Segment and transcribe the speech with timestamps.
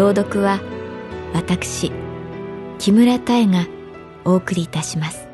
[0.00, 0.62] 朗読は
[1.34, 1.92] 私
[2.78, 3.66] 木村多江が
[4.24, 5.28] お送りいたします。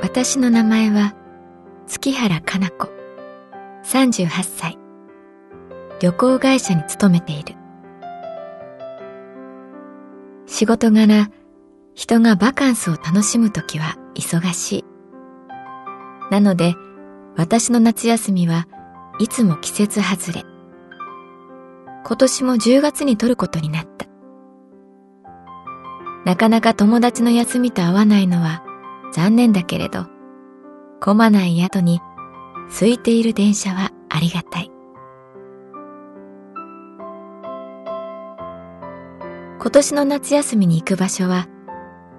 [0.00, 1.14] 私の名前は
[1.86, 2.88] 月原かな子
[3.84, 4.78] 38歳。
[6.00, 7.63] 旅行会社に勤めている。
[10.54, 11.30] 仕事柄
[11.96, 14.84] 人がバカンスを楽しむときは忙しい。
[16.30, 16.76] なので
[17.36, 18.68] 私の夏休みは
[19.18, 20.44] いつも季節外れ。
[22.06, 24.06] 今年も10月に取ることになった。
[26.24, 28.62] なかなか友達の休みと合わないのは
[29.12, 30.06] 残念だけれど、
[31.00, 32.00] 混まない宿に
[32.68, 34.73] 空いている電車はありがたい。
[39.64, 41.48] 今年の夏休みに行く場所は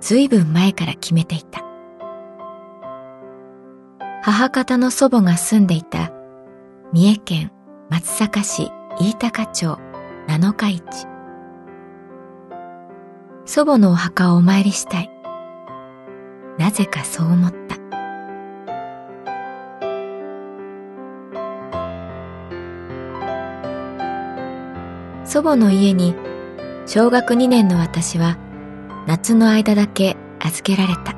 [0.02, 1.64] 随分前から決めていた。
[4.24, 6.12] 母方の祖母が住んでいた
[6.92, 7.52] 三重県
[7.92, 9.78] 松阪市飯高町
[10.28, 11.08] 七日市。
[13.46, 15.12] 祖母のお墓をお参りしたい。
[16.58, 17.76] なぜかそう思った。
[25.26, 26.16] 祖母の家に
[26.88, 28.38] 小学2年の私は
[29.08, 31.16] 夏の間だけ預けられた。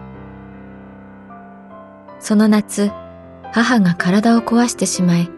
[2.20, 2.92] その夏、
[3.52, 5.30] 母が体を壊してしまい、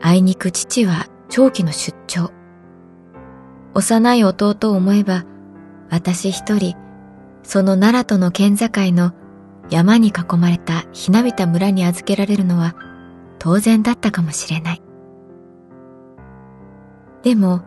[0.00, 2.32] あいにく父は長期の出張。
[3.74, 5.24] 幼い弟を思えば、
[5.90, 6.74] 私一人
[7.42, 9.12] その奈良との県境の
[9.68, 12.74] 山に囲まれたひなびた村に預けられるのは
[13.38, 14.82] 当然だったかもしれない。
[17.22, 17.62] でも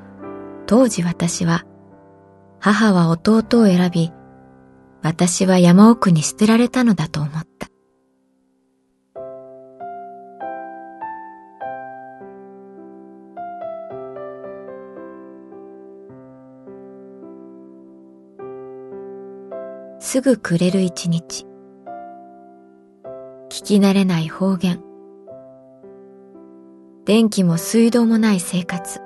[0.66, 1.63] 当時私は
[2.66, 4.12] 母は弟を選び
[5.03, 7.68] 私は山奥に捨てられたのだと思った。
[20.00, 21.46] すぐ暮れる一日。
[23.50, 24.82] 聞き慣れない方言。
[27.06, 29.05] 電気も水道もない生活。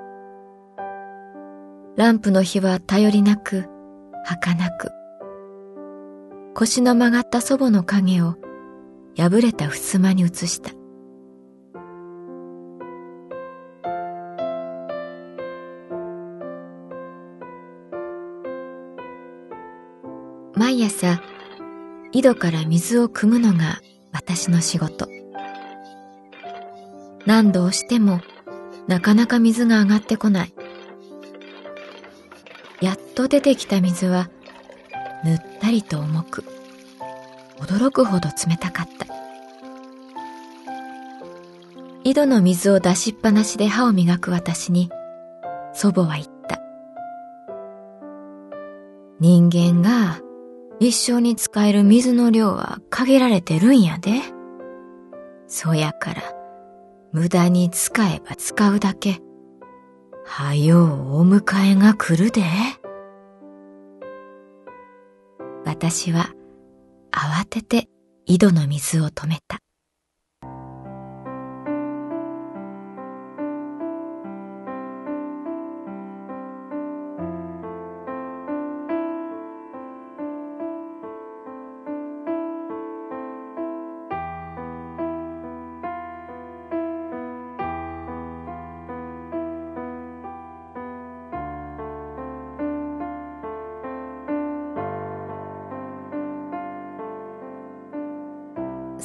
[2.00, 3.66] ランプの火は頼りなく、
[4.24, 4.90] 儚く。
[6.54, 8.36] 腰の曲がった祖母の影を
[9.18, 10.70] 破れた襖に移した。
[20.54, 21.20] 毎朝
[22.12, 25.06] 井戸から水を汲むのが私の仕事
[27.26, 28.22] 何度押しても
[28.88, 30.54] なかなか水が上がってこない
[33.14, 34.30] と出てきた水は
[35.24, 36.44] ぬったりと重く
[37.58, 39.06] 驚くほど冷たかった
[42.04, 44.90] 井戸の水を出しっぱなしで歯を磨く私に
[45.74, 46.60] 祖母は言った
[49.20, 50.20] 人間が
[50.80, 54.12] 一生に使える水の量は限られてるんやで。
[55.46, 56.22] そやから、
[57.12, 59.20] 無駄に使えば使うだけ、
[60.24, 62.42] はようお迎えが来るで。
[65.82, 66.28] 私は
[67.10, 67.88] 慌てて
[68.26, 69.60] 井戸の水を止めた。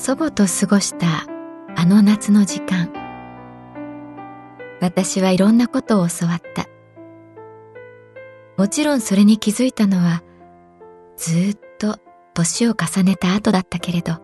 [0.06, 1.26] 祖母と過ごした
[1.76, 2.94] あの夏の時間。
[4.80, 6.68] 私はいろんなことを教わった。
[8.56, 10.22] もちろんそれに気づいたのは
[11.18, 11.98] ずっと
[12.36, 14.20] 年を重ねた後だったけれど。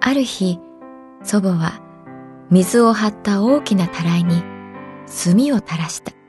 [0.00, 0.58] ある日
[1.22, 1.82] 祖母は
[2.48, 4.42] 水を張った大きなたらいに
[5.24, 6.19] 炭を垂らした。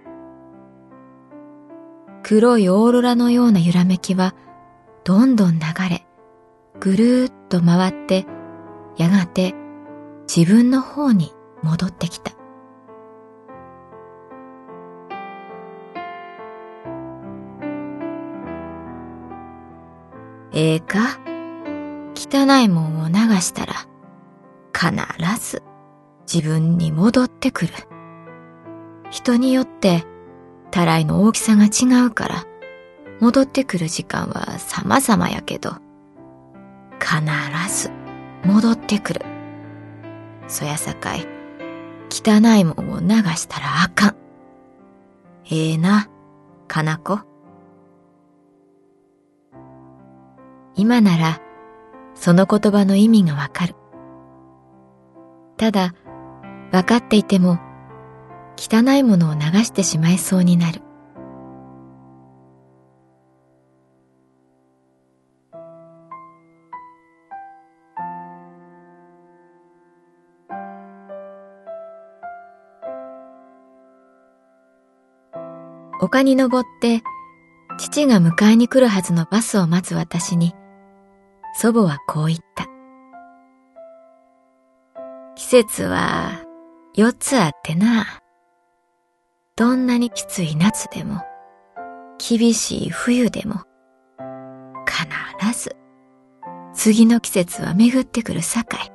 [2.34, 4.34] 黒いオーロラのような揺らめきは
[5.04, 6.06] どんどん流れ
[6.80, 8.26] ぐるーっと回って
[8.96, 9.54] やがて
[10.34, 12.32] 自分の方に戻ってきた
[20.54, 21.20] ええか？
[22.16, 23.74] 汚いもんを流したら
[24.74, 24.96] 必
[25.38, 25.64] ず
[26.34, 27.74] 自分に戻ってくる。
[29.10, 30.06] 人によって
[30.72, 32.46] たらいの大きさが違うから
[33.20, 35.76] 戻ってくる時間は様々やけど
[37.00, 37.92] 必ず
[38.46, 39.22] 戻ってくる。
[40.48, 41.28] そやさかい
[42.10, 44.16] 汚いもんを流したらあかん。
[45.50, 46.10] ええな、
[46.68, 47.22] かなこ。
[50.76, 51.42] 今なら
[52.16, 53.76] その言葉の意味がわかる。
[55.58, 55.94] ただ、
[56.72, 57.60] わかっていても
[58.64, 60.84] 汚いものを流してしまいそうになる。
[76.00, 77.02] 丘に登って
[77.80, 80.54] 父が迎えに来るはずのバスを待つ私に
[81.56, 82.68] 祖母はこう言った。
[85.36, 86.44] 季節は
[86.94, 88.21] 四つあってな。
[89.62, 91.22] どんなにきつい夏でも、
[92.18, 93.62] 厳しい冬でも、
[94.88, 95.76] 必ず
[96.74, 98.92] 次の季節は巡ってくるさかい。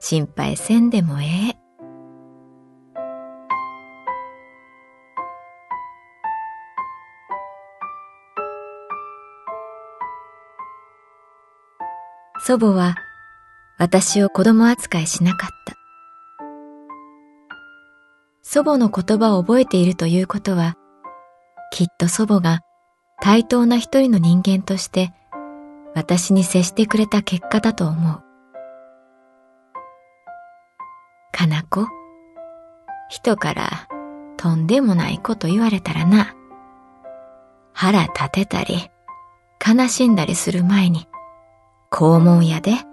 [0.00, 1.56] 心配せんでもええ。
[12.44, 12.96] 祖母は
[13.78, 15.79] 私を子供扱いしなかった。
[18.52, 20.74] 祖母の言葉を覚えているということは、
[21.70, 22.62] きっと祖母が
[23.20, 25.12] 対等な一人の人間として
[25.94, 28.22] 私に接してくれた結果だと思う。
[31.30, 31.86] かな子、
[33.08, 33.88] 人から
[34.36, 36.34] とんでもないこと言われたらな、
[37.72, 38.90] 腹立てたり
[39.64, 41.06] 悲しんだりする前に
[41.92, 42.89] 肛門やで。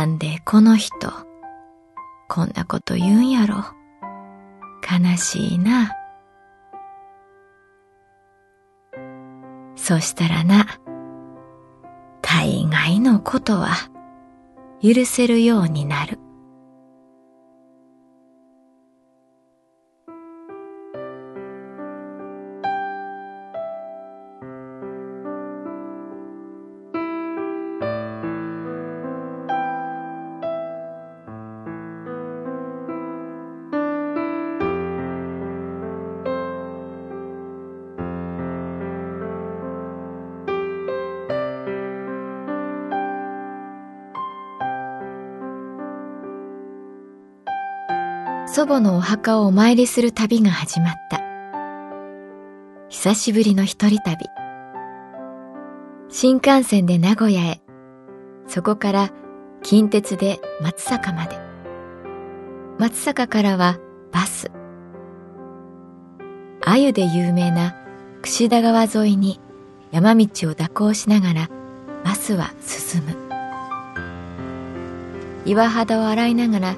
[0.00, 1.12] なんでこの人、
[2.26, 3.56] こんなこと言うんやろ。
[4.80, 5.92] 悲しいな。
[9.76, 10.64] そしたらな、
[12.22, 13.74] 大概のことは
[14.82, 16.18] 許せるようになる。
[48.52, 51.20] 祖母のお墓をお参りする旅が始まった。
[52.88, 54.26] 久しぶりの一人旅。
[56.08, 57.62] 新幹線で名古屋へ、
[58.48, 59.12] そこから
[59.62, 61.38] 近鉄で松坂まで。
[62.76, 63.78] 松坂からは
[64.10, 64.50] バス。
[66.60, 67.76] 鮎で有名な
[68.20, 69.38] 櫛田川沿いに
[69.92, 71.50] 山道を蛇行しながら
[72.02, 73.16] バスは進む。
[75.46, 76.74] 岩肌を洗いながら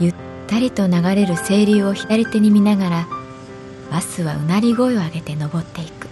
[0.00, 0.14] ゆっ
[0.46, 3.08] たりと流れる清流を左手に見ながら
[3.90, 6.08] バスはうなり声を上げて登っていく。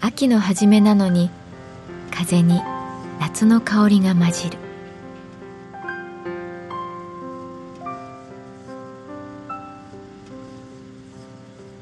[0.00, 1.30] 秋の初めなのに
[2.10, 2.62] 風に
[3.20, 4.58] 夏の香りが混じる。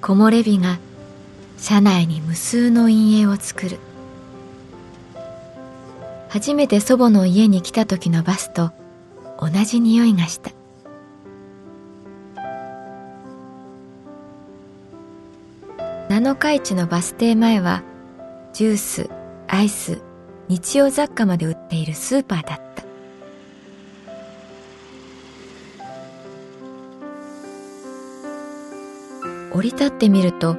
[0.00, 0.78] 木漏れ日が
[1.58, 3.78] 車内に無数の陰影を作る。
[6.28, 8.72] 初めて祖母の家に来た時のバスと
[9.40, 10.50] 同じ匂いがした。
[16.08, 17.82] 七日市のバス停前は
[18.52, 19.10] ジュース
[19.48, 20.00] アイス
[20.48, 22.84] 日用雑貨まで売っているスーパーだった。
[29.52, 30.56] 降り立ってみると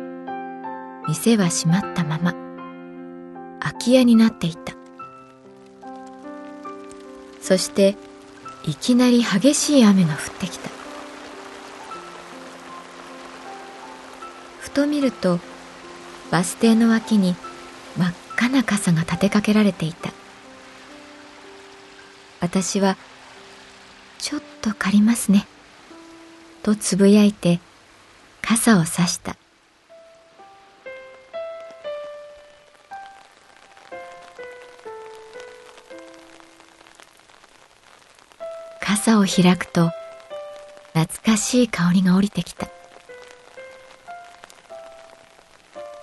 [1.07, 2.33] 店は閉まったまま
[3.59, 4.73] 空き家になっていた。
[7.41, 7.95] そして
[8.67, 10.69] いきなり激しい雨が降ってきた。
[14.59, 15.39] ふと見ると、
[16.31, 17.35] バス停の脇に
[17.97, 20.11] 真っ赤な傘が立てかけられていた。
[22.41, 22.97] 私は、
[24.17, 25.45] ちょっと借りますね。
[26.63, 27.59] とつぶやいて、
[28.41, 29.37] 傘をさした。
[38.95, 39.91] 傘を開くと
[40.93, 42.69] 懐かしい香りが降りてきた。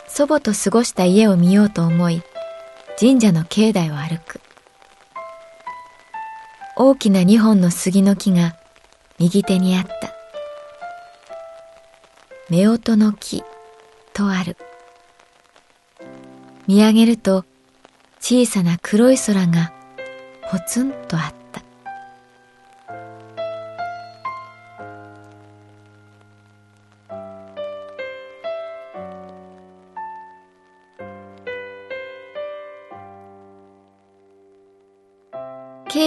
[0.08, 2.22] 祖母と過ごした家を見ようと思い
[3.00, 4.42] 神社の境内を歩く。
[6.76, 8.56] 大きな二本の杉の木が
[9.18, 10.12] 右手にあった。
[12.50, 13.42] 夫婦の木
[14.12, 14.58] とある。
[16.66, 17.46] 見上げると
[18.20, 19.72] 小さな黒い空が
[20.50, 21.41] ポツンとあった。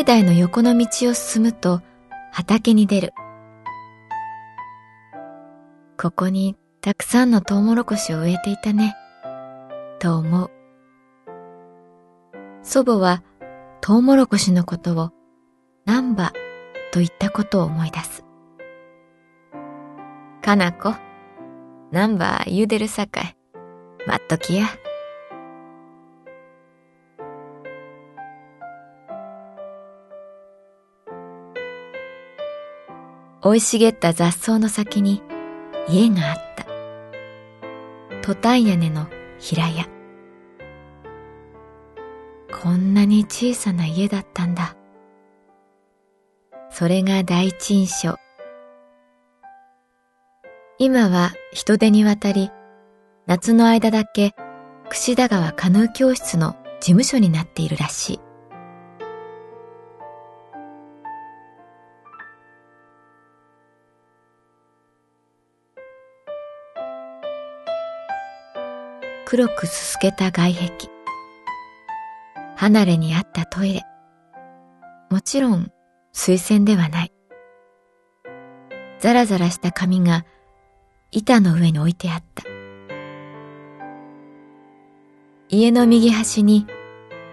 [0.06, 1.82] 境内の横の道を進むと
[2.32, 3.14] 畑に出る。
[6.00, 8.94] ここにたくさんのトウモロコシを植えていたね、
[9.98, 10.52] と思う。
[12.62, 13.24] 祖母は
[13.82, 15.10] トウモロコシのことを
[15.88, 16.34] 南波
[16.92, 18.24] と言ったことを思い出す。
[20.44, 20.94] かなこ、
[21.92, 23.36] 南波言うでるさかい、
[24.06, 24.68] 待っときや。
[33.46, 35.22] 生い茂った雑草の先に
[35.88, 36.66] 家があった。
[38.24, 39.06] トタン屋根の
[39.38, 39.86] 平屋。
[42.52, 44.76] こんなに小さな家だったんだ。
[46.72, 48.16] それが第一印象。
[50.80, 52.50] 今は人手に渡り、
[53.28, 54.34] 夏の間だけ
[54.90, 58.25] 櫛田川カヌー教室の事務所になっているらしい。
[69.36, 70.72] 黒くすすけた外壁。
[72.56, 73.82] 離れにあったトイレ。
[75.10, 75.74] もちろん
[76.14, 77.12] 水洗ではない。
[79.00, 80.26] ザラザラした紙が
[81.12, 82.46] 板の上に置いてあった。
[85.50, 86.66] 家の右端に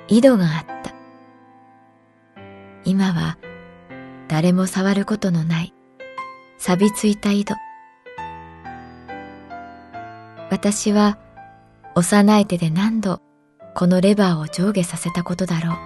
[0.08, 0.92] 井戸があった。
[2.84, 3.38] 今は
[4.26, 5.72] 誰も触ることのない
[6.58, 7.54] 錆びついた井戸。
[10.50, 11.16] 私は
[11.94, 13.20] 幼い手で何度
[13.74, 15.76] このレバーを上下させたことだろう。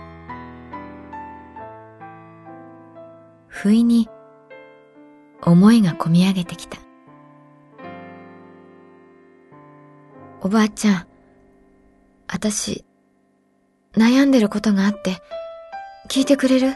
[3.48, 4.08] 不意に
[5.42, 6.78] 思いがこみ上げてきた。
[10.40, 11.06] おばあちゃん、
[12.28, 12.84] あたし、
[13.96, 15.16] 悩んでることがあって、
[16.08, 16.75] 聞いてくれる？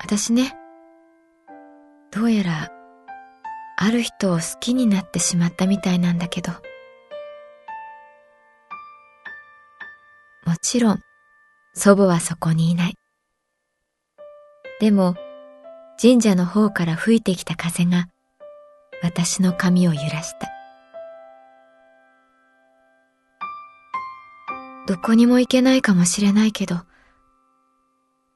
[0.00, 0.56] あたしね、
[2.12, 2.70] どうやら、
[3.80, 6.50] ある人を好きになってしまったみたいなんだけど。
[10.44, 10.98] もちろん、
[11.74, 12.94] 祖母はそこにいない。
[14.80, 15.14] でも、
[16.00, 18.08] 神社の方から吹いてきた風が、
[19.00, 20.48] 私の髪を揺らした。
[24.88, 26.74] どこにも行けないかもしれないけど、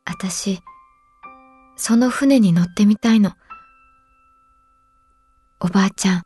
[0.04, 0.60] あたし、
[1.74, 3.32] その船に乗ってみたいの。
[5.64, 6.22] おばあちゃん、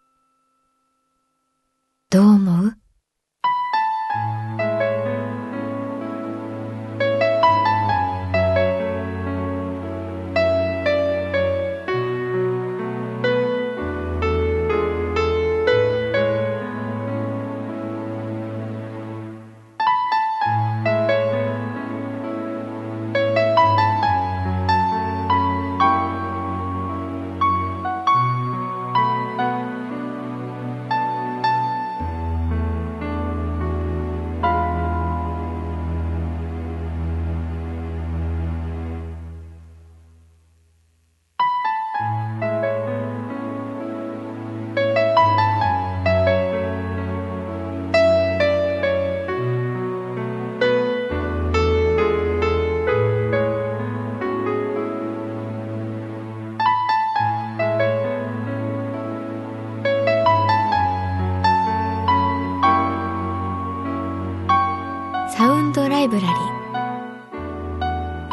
[2.09, 2.79] どう思う？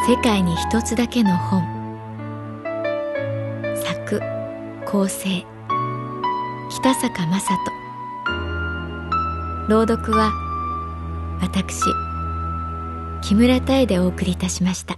[0.05, 1.63] 世界に一つだけの本。
[3.86, 4.19] 作
[4.86, 5.45] 構成。
[6.69, 7.55] 北坂雅人。
[9.69, 10.29] 朗読は
[11.39, 11.79] 私
[13.22, 14.98] 木村多江でお送りいたしました。